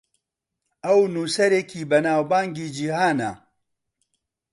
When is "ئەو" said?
0.83-0.99